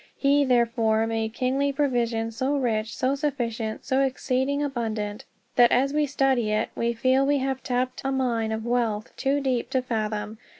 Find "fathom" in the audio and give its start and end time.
9.83-10.39